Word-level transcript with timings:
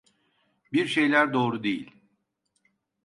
Bir 0.73 0.87
şeyler 0.87 1.33
doğru 1.33 1.63
değil. 1.63 1.91